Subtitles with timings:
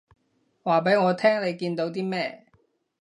[0.63, 2.47] 話畀我聽你見到啲咩